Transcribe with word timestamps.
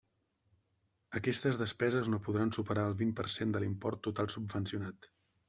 Aquestes 1.19 1.59
despeses 1.63 2.09
no 2.13 2.19
podran 2.29 2.55
superar 2.57 2.87
el 2.93 2.97
vint 3.03 3.13
per 3.21 3.27
cent 3.35 3.55
de 3.59 3.63
l'import 3.67 4.03
total 4.09 4.33
subvencionat. 4.39 5.11